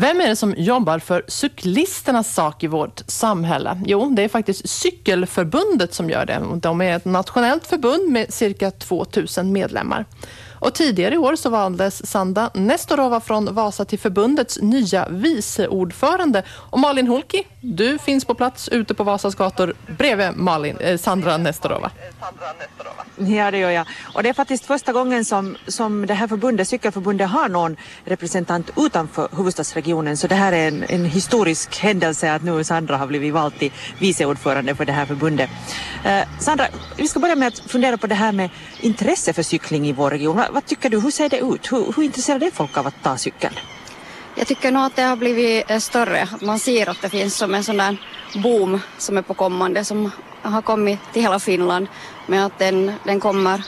[0.00, 3.82] Vem är det som jobbar för cyklisternas sak i vårt samhälle?
[3.86, 6.42] Jo, det är faktiskt Cykelförbundet som gör det.
[6.62, 10.04] De är ett nationellt förbund med cirka 2000 medlemmar.
[10.60, 16.42] Och tidigare i år så valdes Sanda Nestorova från Vasa till förbundets nya viceordförande.
[16.50, 21.36] Och Malin Holki, du finns på plats ute på Vasas gator bredvid Malin, eh, Sandra
[21.36, 21.90] Nestorova.
[23.16, 23.86] Ja, det gör jag.
[24.14, 28.70] Och det är faktiskt första gången som, som det här förbundet, cykelförbundet har någon representant
[28.76, 30.16] utanför huvudstadsregionen.
[30.16, 33.72] Så det här är en, en historisk händelse att nu Sandra har blivit vald till
[33.98, 35.50] viceordförande för det här förbundet.
[36.04, 36.66] Eh, Sandra,
[36.96, 38.50] vi ska börja med att fundera på det här med
[38.80, 40.42] intresse för cykling i vår region.
[40.48, 41.72] Vad, vad tycker du, hur ser det ut?
[41.72, 43.54] Hur, hur intresserade är folk av att ta cykeln?
[44.34, 47.54] Jag tycker nog att det har blivit eh, större, man ser att det finns som
[47.54, 47.96] en sån där
[48.42, 50.10] boom som är på kommande som
[50.42, 51.86] har kommit till hela Finland
[52.26, 53.62] men att den, den kommer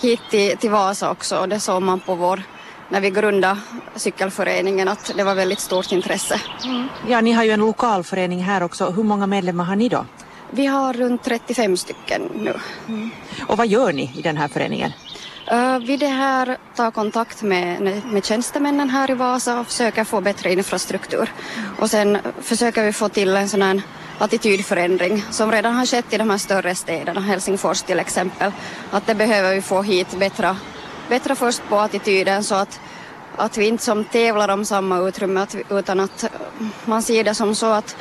[0.00, 2.42] hit till, till Vasa också och det såg man på vår
[2.88, 3.60] när vi grundade
[3.96, 6.40] cykelföreningen att det var väldigt stort intresse.
[6.64, 6.88] Mm.
[7.08, 8.90] Ja, ni har ju en lokalförening här också.
[8.90, 10.06] Hur många medlemmar har ni då?
[10.50, 12.54] Vi har runt 35 stycken nu.
[12.88, 13.10] Mm.
[13.46, 14.92] Och vad gör ni i den här föreningen?
[15.46, 20.04] Eh, uh, vi det här tar kontakt med, med tjänstemännen här i Vasa och försöker
[20.04, 21.32] få bättre infrastruktur.
[21.78, 23.82] Och sen försöker vi få till en sån här
[24.18, 28.52] attitydförändring som redan har skett i de här större städerna, Helsingfors till exempel.
[28.90, 30.56] Att det behöver vi få hit bättre,
[31.08, 32.80] bättre först på attityden så att,
[33.36, 36.30] att vi inte som tävlar om samma utrymme utan att eh,
[36.84, 37.96] man ser det som så att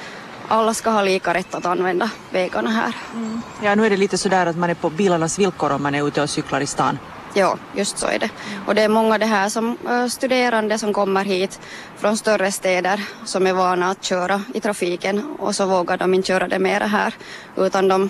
[0.47, 2.93] alla ska ha lika rätt att använda vägarna här.
[3.13, 3.41] Mm.
[3.63, 6.07] Ja, nu är det lite sådär att man är på bilarnas villkor om man är
[6.07, 6.97] ute och cyklar i stan.
[7.37, 8.29] Ja, just så är det.
[8.67, 11.59] Och det är många det här som eh, studerande som kommer hit
[11.97, 16.27] från större städer som är vana att köra i trafiken och så vågar de inte
[16.27, 17.13] köra det mera här
[17.57, 18.09] utan de,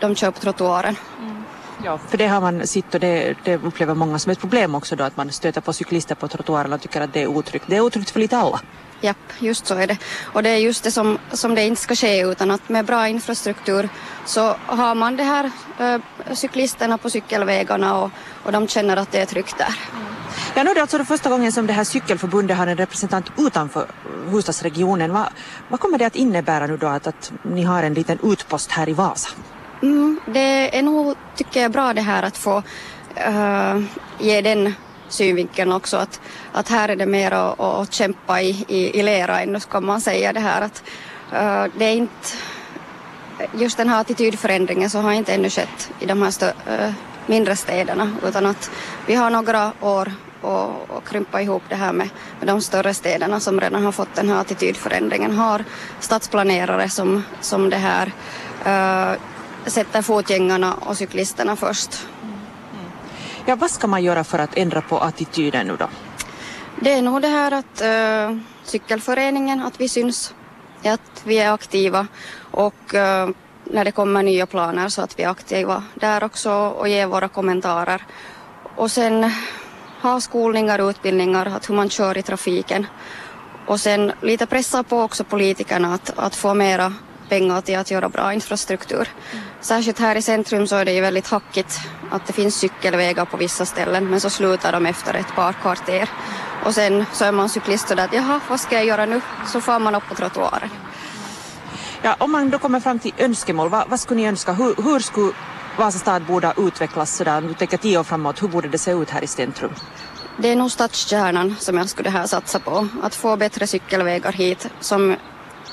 [0.00, 0.96] de kör på trottoaren.
[1.18, 1.27] Mm.
[1.84, 4.96] Ja, för det har man sett och det, det upplever många som ett problem också
[4.96, 7.64] då att man stöter på cyklister på trottoaren och tycker att det är otryggt.
[7.68, 8.60] Det är otryggt för lite alla.
[9.00, 9.96] Japp, just så är det.
[10.32, 13.08] Och det är just det som, som det inte ska ske utan att med bra
[13.08, 13.88] infrastruktur
[14.26, 16.00] så har man det här äh,
[16.34, 18.10] cyklisterna på cykelvägarna och,
[18.44, 19.74] och de känner att det är tryggt där.
[19.92, 20.06] Mm.
[20.54, 23.86] Ja, nu är det alltså första gången som det här cykelförbundet har en representant utanför
[24.24, 25.12] huvudstadsregionen.
[25.12, 25.26] Vad,
[25.68, 28.88] vad kommer det att innebära nu då att, att ni har en liten utpost här
[28.88, 29.28] i Vasa?
[29.82, 32.62] Mm, det är nog, tycker jag, bra det här att få
[33.28, 33.82] uh,
[34.18, 34.74] ge den
[35.08, 36.20] synvinkeln också att,
[36.52, 40.00] att här är det mer att, att kämpa i, i, i lera ännu ska man
[40.00, 40.82] säga det här att
[41.32, 42.28] uh, det är inte
[43.54, 46.92] just den här attitydförändringen så har inte ännu skett i de här stö, uh,
[47.26, 48.70] mindre städerna utan att
[49.06, 53.40] vi har några år och, och krympa ihop det här med, med de större städerna
[53.40, 55.32] som redan har fått den här attitydförändringen.
[55.32, 55.64] Har
[56.00, 58.12] stadsplanerare som, som det här
[58.66, 59.18] uh,
[59.70, 62.06] sätter fotgängarna och cyklisterna först
[63.48, 65.88] Ja, vad ska man göra för att ändra på attityden nu då?
[66.80, 70.34] Det är nog det här att uh, cykelföreningen, att vi syns,
[70.84, 72.06] att vi är aktiva
[72.50, 73.34] och uh,
[73.64, 77.28] när det kommer nya planer så att vi är aktiva där också och ger våra
[77.28, 78.06] kommentarer.
[78.76, 79.32] Och sen
[80.02, 82.86] ha skolningar och utbildningar, att hur man kör i trafiken.
[83.66, 86.92] Och sen lite pressa på också politikerna att, att få mera
[87.28, 89.08] pengar till att göra bra infrastruktur.
[89.60, 91.78] Särskilt här i centrum så är det ju väldigt hackigt
[92.10, 96.08] att det finns cykelvägar på vissa ställen men så slutar de efter ett par kvarter.
[96.64, 99.20] Och sen så är man cyklist och där att jaha, vad ska jag göra nu?
[99.46, 100.70] Så får man upp på trottoaren.
[102.02, 104.52] Ja, om man då kommer fram till önskemål, vad, vad skulle ni önska?
[104.52, 105.32] Hur, hur skulle
[105.78, 109.10] Vasa stad borde utvecklas sådär, du tänker tio år framåt, hur borde det se ut
[109.10, 109.72] här i centrum?
[110.36, 114.68] Det är nog stadskärnan som jag skulle här satsa på, att få bättre cykelvägar hit
[114.80, 115.16] som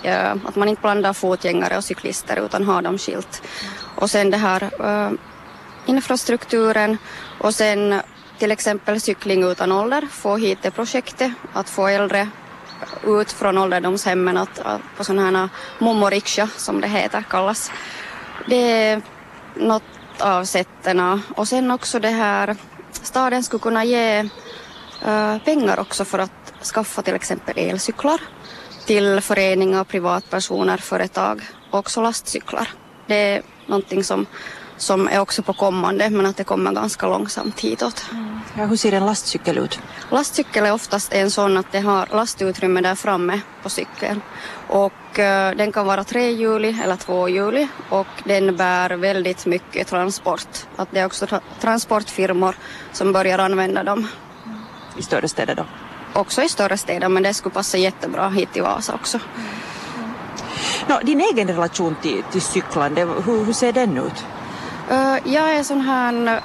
[0.04, 3.42] Eh, att man inte blandar fotgängare och cyklister utan har dem skilt.
[3.96, 5.12] Och sen det här eh,
[5.86, 6.98] infrastrukturen
[7.40, 8.02] och sen
[8.38, 12.30] till exempel cykling utan ålder, få hit det projektet, att få äldre
[13.06, 17.72] ut från ålderdomshemmen att, att på sådana här mommoriksja som det heter kallas.
[18.48, 19.02] Det är
[19.56, 19.84] något
[20.20, 22.56] av sätten och sen också det här
[22.92, 24.30] staden skulle kunna ge
[25.06, 28.22] äh, pengar också för att skaffa till exempel elcyklar
[28.86, 31.42] till föreningar, privatpersoner, företag
[31.72, 32.68] och också lastcyklar.
[33.08, 34.26] Det är någonting som,
[34.78, 38.06] som är också på kommande men att det kommer ganska långsamt hitåt.
[38.12, 38.40] Mm.
[38.58, 39.80] Ja, hur ser en lastcykel ut?
[40.12, 44.22] Lastcykel är oftast en sån att det har lastutrymme där framme på cykeln
[44.68, 50.48] och uh, den kan vara trehjulig eller tvåhjulig och den bär väldigt mycket transport.
[50.76, 52.56] Att det är också tra transportfirmor
[52.92, 54.08] som börjar använda dem.
[54.98, 55.66] I större städer då?
[56.16, 59.20] Också i större städer men det skulle passa jättebra hit till Vasa också.
[59.36, 59.66] Mm.
[60.88, 64.26] No, din egen relation till, till cyklande, hur, hur ser den ut?
[64.92, 66.42] Uh, jag är sån här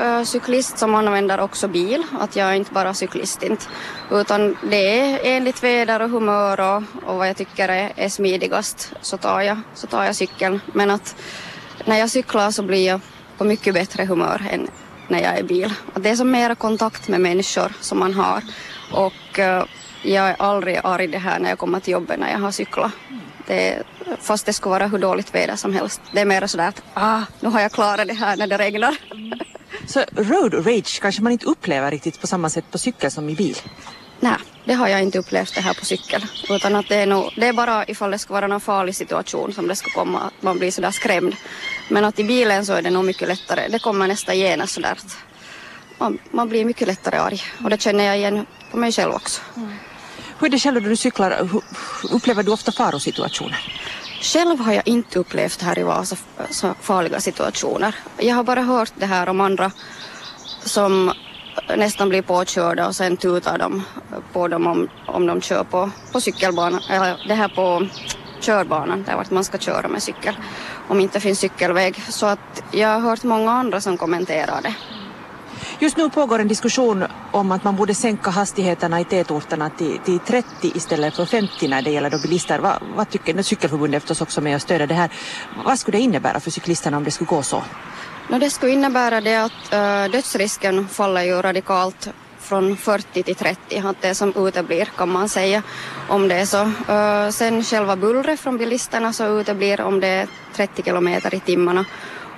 [0.00, 3.64] uh, cyklist som använder också bil, att jag är inte bara cyklist inte,
[4.10, 8.92] utan det är enligt väder och humör och, och vad jag tycker är, är smidigast
[9.00, 10.60] så tar, jag, så tar jag cykeln.
[10.72, 11.16] Men att
[11.84, 13.00] när jag cyklar så blir jag
[13.38, 14.68] på mycket bättre humör än
[15.08, 15.74] när jag är i bil.
[15.92, 18.42] Att det är som mera kontakt med människor som man har
[18.92, 19.64] och eh,
[20.02, 22.92] jag är aldrig arg det här när jag kommer till jobbet när jag har cyklat.
[23.46, 23.82] Det,
[24.20, 26.00] fast det skulle vara hur dåligt väder som helst.
[26.12, 28.96] Det är mer sådär att ah, nu har jag klarat det här när det regnar.
[29.86, 33.34] Så road rage kanske man inte upplever riktigt på samma sätt på cykel som i
[33.34, 33.56] bil?
[34.24, 36.26] Nej, det har jag inte upplevt det här på cykel.
[36.50, 39.52] Utan att det är, nog, det är bara ifall det ska vara någon farlig situation
[39.52, 41.36] som det ska komma, att man blir sådär skrämd.
[41.88, 43.68] Men att i bilen så är det nog mycket lättare.
[43.68, 45.16] Det kommer nästan genast sådär att
[45.98, 47.42] man, man blir mycket lättare arg.
[47.64, 49.40] Och det känner jag igen på mig själv också.
[49.56, 49.72] Mm.
[50.38, 51.48] Hur är det själv när du cyklar?
[52.10, 53.72] Upplever du ofta farosituationer?
[54.20, 56.16] Själv har jag inte upplevt här i Vasa
[56.50, 57.94] så farliga situationer.
[58.18, 59.70] Jag har bara hört det här om andra
[60.64, 61.12] som
[61.68, 63.82] nästan blir påkörda och sen tutar de
[64.32, 67.86] på dem om, om de kör på, på cykelbanan, eller det här på
[68.40, 70.34] körbanan där vart man ska köra med cykel
[70.88, 72.02] om inte finns cykelväg.
[72.08, 74.74] Så att jag har hört många andra som kommenterar det.
[75.78, 80.18] Just nu pågår en diskussion om att man borde sänka hastigheterna i tätorterna till, till
[80.18, 82.58] 30 istället för 50 när det gäller då bilister.
[82.58, 85.10] Vad, vad tycker Cykelförbundet förstås också med att stödja det här.
[85.64, 87.62] Vad skulle det innebära för cyklisterna om det skulle gå så?
[88.28, 92.08] No, det skulle innebära det att äh, dödsrisken faller ju radikalt
[92.40, 95.62] från 40 till 30, att det som uteblir kan man säga
[96.08, 96.62] om det är så.
[96.92, 101.84] Äh, sen själva bullret från bilisterna så uteblir om det är 30 kilometer i timmarna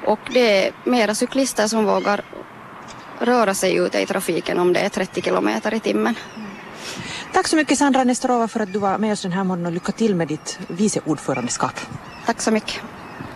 [0.05, 2.25] och det är mera cyklister som vågar
[3.19, 6.15] röra sig ute i trafiken om det är 30 kilometer i timmen.
[7.33, 9.73] Tack så mycket Sandra Nestorova för att du var med oss den här morgonen och
[9.73, 11.81] lycka till med ditt vice ordförandeskap.
[12.27, 12.81] Tack så mycket.